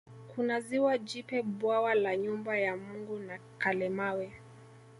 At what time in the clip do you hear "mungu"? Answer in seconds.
2.77-3.19